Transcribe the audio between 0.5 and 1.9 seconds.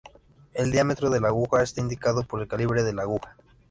El diámetro de la aguja está